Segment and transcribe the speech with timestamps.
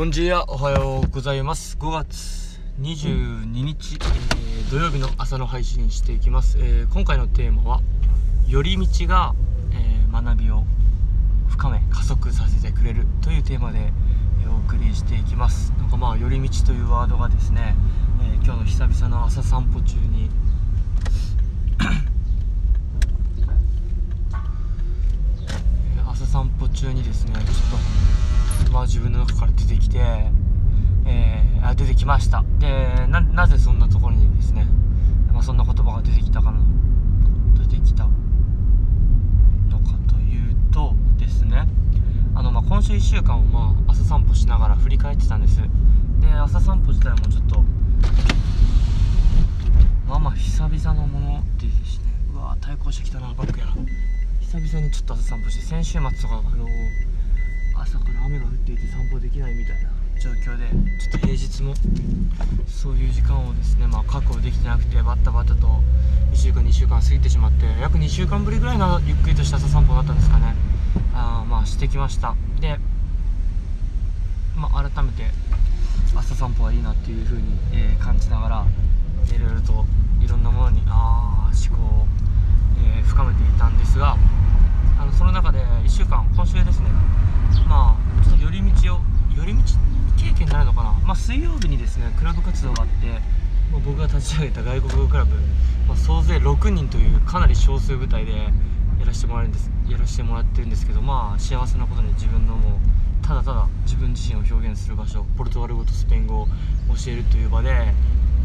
[0.00, 1.76] こんにちは、おはようございます。
[1.78, 6.56] 5月22日、えー土曜日の朝の配信していきます。
[6.58, 7.82] えー今回のテーマは、
[8.48, 9.34] 寄り道が、
[9.74, 10.64] えー学びを
[11.48, 13.92] 深め、加速させてくれるというテーマで、
[14.42, 15.74] えーお送りしていきます。
[15.78, 17.76] なんかまあ、寄り道というワードがですね、
[18.22, 20.30] えー今日の久々の朝散歩中に、
[26.10, 27.50] 朝散歩中にですね、ちょっと、
[28.72, 29.98] まあ自分の中から出てきて、
[31.06, 32.42] えーあ出てきました。
[32.58, 34.66] でなぜそんなところにですね、
[35.32, 36.58] まあ、そんな言葉が出てきたかの
[37.58, 38.04] 出てきた
[39.68, 41.68] のかというとですね
[42.34, 45.60] あの、まあ、今週1週間をまあ朝散歩しながら振り返ってたんです。
[45.60, 45.68] で
[46.32, 47.62] 朝散歩自体もちょっと
[50.08, 52.04] まあまあ久々のものでですね。
[52.32, 53.66] うわー対向してきたなバックや
[54.40, 56.66] 久々にちょっと朝散歩して先週末とかあの
[57.82, 59.90] 朝から雨が降っていて散歩できないみたいな。
[60.20, 60.68] 状況で
[61.00, 61.74] ちょっと平日も
[62.68, 65.66] そういう時間をですね、まあ、確保できてなくてバッタバタと
[66.32, 70.54] 1週間2週間過ぎてしまって約2週間ぶりぐらいのゆっくりとした朝散歩だったんですかね。
[71.14, 72.36] あまあしてきました。
[72.60, 72.78] で、
[74.56, 75.24] まあ、改めて
[76.14, 78.66] 朝散歩はいいなっていう風に、えー感じながら
[79.26, 79.86] いろいろと
[80.22, 82.06] いろんなものにあー思考を、
[82.76, 84.16] えー深めていたんですが
[84.98, 86.88] あのその中で1週間今週ですね
[87.68, 89.00] まあちょっと寄り道を
[89.36, 89.62] 寄り道
[90.16, 93.06] 経験になるのかな、まあ、水曜日にですねクラブ活動があって、
[93.72, 95.34] まあ僕が立ち上げた外国語クラブ、
[95.88, 98.52] まあ、総勢6人というかなり少数部隊でや
[99.04, 107.92] らせてもらえるんですやらせてもらってるんですけどまあ幸せなことに自分のもうただただ自分自身を表現する場所ポルトガル語とスペイン語を教えるという場で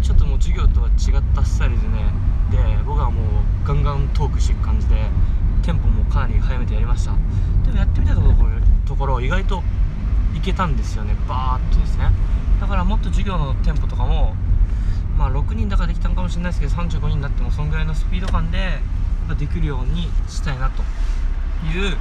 [0.00, 2.10] ちょっともう授業とは違ったスタイルでね
[2.50, 4.94] で僕はもうガンガントークしていく感じで
[5.62, 7.12] テンポもかなり速めてやりました。
[7.64, 8.34] でもやってみたところ
[8.86, 9.62] ところ意外と
[10.34, 11.14] いけたんですよね。
[11.28, 12.10] バーッとですね。
[12.60, 14.34] だからもっと授業のテンポとかも
[15.16, 20.82] まあ6人だからできたのかもしれないですけど35人になってもそんぐらいのスピード感でやっぱできるようにしたいなと
[21.66, 21.96] いう、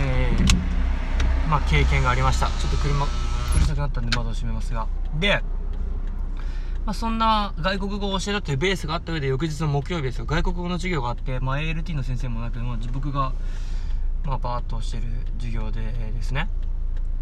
[0.00, 2.46] えーまあ、経験がありました。
[2.46, 3.08] ちょっと車う
[3.58, 4.86] るさくなったんで窓を閉めますが。
[5.18, 5.42] で
[6.84, 10.24] まあ、そんな外国語を教えたというベースがあった上で翌日の木曜日ですよ。
[10.24, 13.34] 外国語の授業があって、まあ、ALT の先生もなく、まあ、僕が、
[14.24, 15.02] まあ、バーッとしてる
[15.36, 16.48] 授業でですね。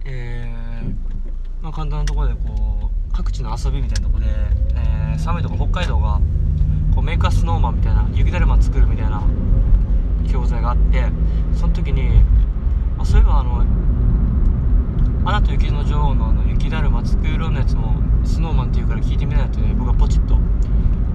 [0.05, 1.17] えー
[1.63, 4.27] まあ、簡単なところでこう各地の遊びみたいなとこで、
[4.75, 6.21] えー寒いとこ北海道が
[6.95, 9.23] こうメイクアスノーマンみたいな雪だるま作るみたいな
[10.31, 11.07] 教材があって
[11.55, 12.23] その時に、
[12.97, 13.65] まあ、そういえばあの
[15.25, 20.39] 「アナと雪の女王の」あの雪だるま作ろうのやつもスノーマンっていうから聞いてみないとね僕はポチッと、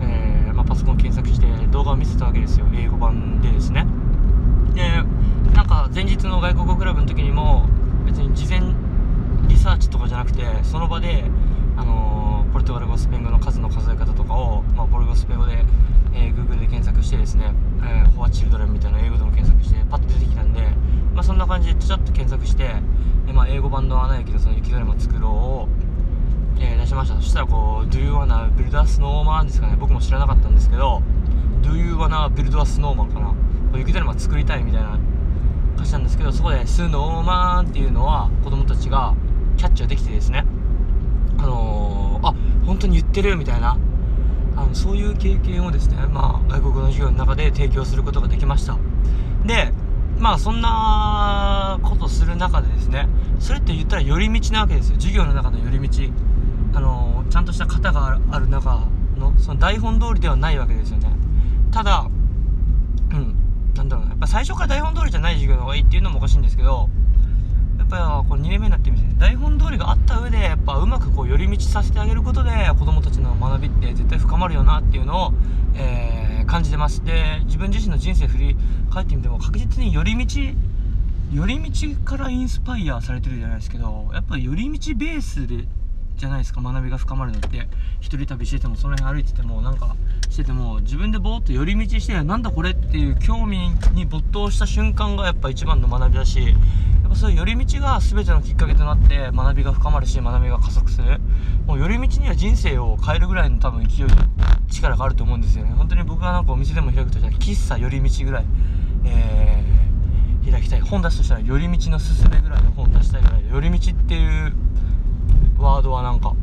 [0.01, 2.65] えーまあ、パソコン検索して動画を見せたわけですよ。
[2.73, 3.85] 英語版でですね。
[4.73, 5.03] で
[5.53, 7.67] なんか前日の外国語クラブの時にも
[8.05, 8.61] 別に事前
[9.47, 11.23] リサーチとかじゃなくてその場で、
[11.77, 15.63] あのーポルトガル語スペイン語の数の数え方とかを、まあ、ポルトガル語スペイン語で、
[16.13, 20.61] えー Google で検索してですね「えー、フォアチルドレン」みたいな英語でも検索してパッと出てきたんで、
[21.13, 22.75] まあ、そんな感じでちょっと検索して、
[23.27, 25.69] えまあ、英語版の「アナ雪のその雪だるま作ろう」を、
[26.59, 31.01] えー出しましたそしたらこう「Do you wanna build a snowman?」ですかね僕も知らなかったんですけど
[31.63, 33.33] 「Do you wanna build a snowman?」かな
[33.77, 34.97] 雪だるま作りたいみたいな
[35.77, 39.13] 歌詞なんですけどそこで「スノーマン」っていうのは子供たちが
[39.61, 40.43] キャッチができてですね。
[41.37, 42.33] あのー、あ
[42.65, 43.77] 本当に言ってるみたいな。
[44.57, 48.77] あのそういう経験をですねまあ外国の授業の中で提供することができました。
[49.45, 49.71] で
[50.17, 53.07] まあそんなことする中でですね
[53.39, 54.95] それって言ったら寄り道なわけですよ。
[54.95, 56.11] 授業の中の寄り道。
[56.73, 61.07] あのーちゃんとした型がある中のその台本通りではないわけですよね。
[61.71, 62.09] ただ
[63.11, 63.35] うん
[63.73, 64.11] なんだろうな。
[64.11, 66.89] やっぱ最初から台本通りじゃない授業の方がいいっていうのもおかしいんですけど
[67.91, 75.33] ぱこう2年目になってみて台本通りがあった上でやっぱうまくこう寄り道させてあげることで子供たちの学びって絶対深まるよなっていうのを、
[75.75, 78.57] えー感じてますで自分自身の人生振り
[78.91, 80.41] 返ってみても確実に寄り道
[81.33, 85.65] 寄り道からインスパイアされてるじゃないですけどやっぱ寄り道ベースで
[86.17, 87.67] じゃないですか学びが深まるのって。
[87.99, 89.95] 一人旅しててもその辺歩いててもなんか
[90.29, 93.57] してても自分でぼーっと寄り道してなんだこれっていう興味
[93.93, 96.53] に没頭した瞬間がやっぱ一番の学びだし
[97.11, 101.19] ぱそういう寄り道が全てのきっかけとなって学びが深まるし学びが加速する。
[101.65, 104.07] もう寄り道には人生を変えるぐらいの多分勢い
[104.69, 105.71] 力があると思うんですよね。
[105.77, 108.45] 本当に僕がなんかお店でも開くとしたら喫茶寄り道ぐらい
[109.05, 110.81] えー開きたい。
[110.81, 114.53] 本出すとしたら寄り道のすすめぐらいの本出したいぐらい寄り道っていう
[115.59, 116.33] ワードはなんか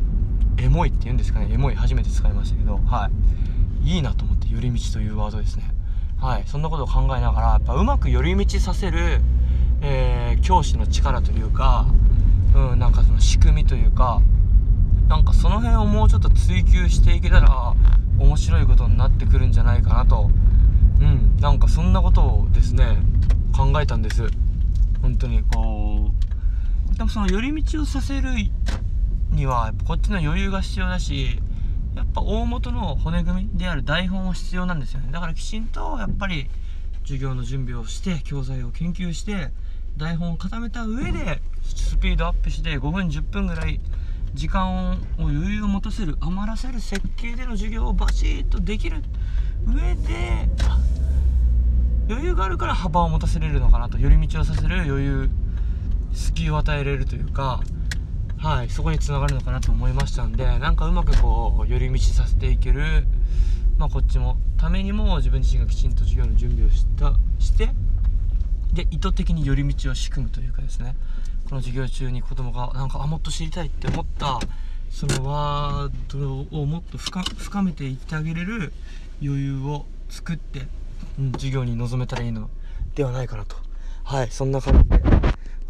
[0.56, 1.48] エモいって言うんですかね。
[1.50, 2.78] エモい初めて使いましたけど。
[2.86, 3.10] は
[3.84, 3.88] い。
[3.88, 5.74] いいなと思って寄り道というワードですね。
[6.20, 6.44] はい。
[6.46, 9.20] そんなことを考えながらやっぱうまく寄り道させる、
[9.80, 11.86] えー教師の力というか
[12.54, 14.20] うんなんかその仕組みというか
[15.08, 17.74] なんかその辺をもうちょっと追求していけたら
[18.18, 20.30] 面白いことになってくるんじゃないかなと
[21.00, 22.98] うんなんかそんなことをですね
[23.56, 24.28] 考えたんです。
[25.02, 26.12] 本当にこ
[26.92, 28.30] うでもその寄り道をさせる
[29.30, 31.40] にはこっちの余裕が必要だし
[31.94, 35.08] やっぱ大元の骨組みである台本は必要なんですよね。
[35.12, 36.48] だからきちんとやっぱり
[37.02, 39.50] 授業の準備をして教材を研究して
[39.98, 43.80] 台本を固めた上でスピードアップして5分10分ぐらい
[44.32, 49.02] 時間を余裕を持たせる余らせる設計での授業をバシッとできる
[49.66, 50.48] 上で
[52.08, 55.30] 余裕があるから幅を持たせれるのかなと寄り道をさせる余裕
[56.12, 57.60] 隙を与えれるというか
[58.38, 63.04] はいそこにつながるのかなと思いましたんでなんかうまくこう寄り道させていける
[63.78, 67.70] まあこっちもためにも自分自身がきちんと授業の準備をしたして
[68.72, 70.94] で意図的に寄り道を仕組むというかですね。
[71.48, 74.38] この授業中に子供がなんかあもっと知りたいって思った
[74.90, 78.72] そのワードをもっと深めていってあげれる
[79.22, 80.66] 余裕を作って、
[81.18, 82.50] うん、授業に臨めたらいいの
[82.94, 83.56] ではないかなと。
[84.04, 85.02] はいそんな感じで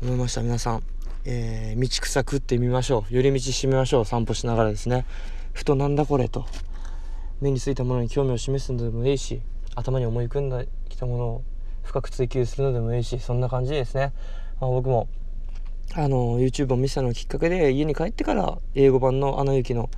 [0.03, 0.43] 思いました。
[0.43, 0.83] 皆さん、
[1.25, 3.15] えー、道草食ってみましょう。
[3.15, 4.05] 寄り道してみましょう。
[4.05, 5.06] 散歩しながらですね。
[5.53, 6.47] ふとなんだこれと。
[7.41, 9.41] 目についたものに興味を示すのでもいいし
[9.77, 11.43] 頭に思い浮かんできたものを
[11.88, 14.12] 深く追求するのでもいいしそんな感じですね、
[14.61, 15.08] まあ、僕も
[15.94, 19.88] あの YouTube を見せたのきっかけで家に帰ってから英語版の「アナ雪」の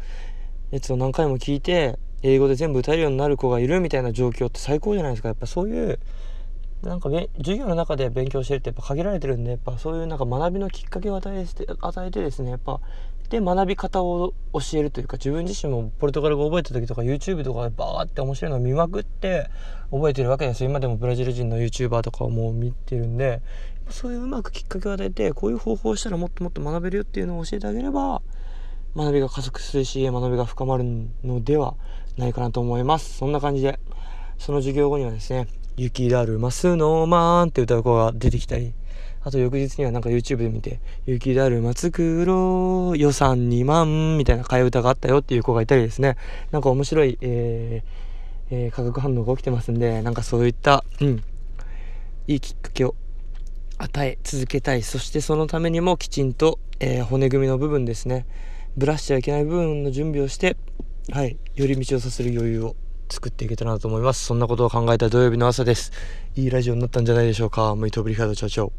[0.70, 5.28] やつを何回も聞いて英語で全部歌えるようになる子がいるみたいな状況って最高じゃないですか。
[5.28, 5.98] やっぱそういう
[6.82, 12.81] なんか授業の中で勉強してるってやっぱ限られてるんでやっぱそういうなんか学びのきっかけを与えて与えてですねやっぱ
[13.30, 19.48] で学び方を教えるというか自分自身もポルトガル語を覚えた時とか YouTube とかでバーって面白いのを見まくって
[19.92, 20.68] 覚えてるわけですよ。
[20.68, 23.40] 今でもブラジル人の YouTuber とかをもう見てるんで
[23.88, 28.20] そういううまくきっかけを与えてこういう方法をしたらもっともっと学べるよっていうのを教えてあげれば
[28.96, 30.84] 学びが加速するし学びが深まる
[31.22, 31.76] のでは
[32.16, 33.16] ないかなと思います。
[33.18, 33.78] そんな感じで
[34.38, 35.46] その授業後にはですね
[35.76, 38.74] 「雪だるまスノーマン」って歌う子が出てきたり
[39.22, 46.17] あと翌日にはなんか YouTube で見て、雪だるま作ろう、予算2万みたいな替え歌があったよっていう子がいたりですね、
[46.50, 48.11] なんか面白い、えー
[48.50, 51.22] えー、化学反応が起きてますんで、なんかそういった、うん、
[52.26, 52.94] いいきっかけを
[53.78, 54.82] 与え続けたい。
[54.82, 58.26] そしてそのためにもきちんと、えー、骨組みの部分ですね、
[58.76, 60.56] ブラしちゃいけない部分の準備をして、
[61.12, 62.76] はい、寄り道をさせる余裕を
[63.11, 64.25] 作っていけたらなと思います。
[64.25, 65.93] そんなことを考えた土曜日の朝です。
[66.37, 67.75] いいラジオになったんじゃないでしょうか。
[67.75, 68.69] ムイトブリカードチャチャオ。